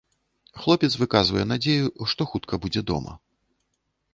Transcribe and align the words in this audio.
Хлопец 0.61 0.89
выказвае 1.01 1.45
надзею, 1.51 2.07
што 2.15 2.21
хутка 2.33 2.61
будзе 2.65 2.81
дома. 2.93 3.13